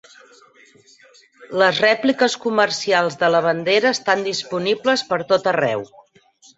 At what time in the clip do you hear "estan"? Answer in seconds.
4.01-4.27